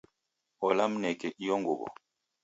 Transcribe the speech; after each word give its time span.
Ola, 0.67 0.83
mneke 0.91 1.27
iyo 1.41 1.55
nguwo. 1.59 1.87